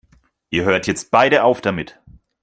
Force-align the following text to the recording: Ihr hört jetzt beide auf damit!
Ihr 0.49 0.65
hört 0.65 0.87
jetzt 0.87 1.11
beide 1.11 1.43
auf 1.43 1.61
damit! 1.61 1.99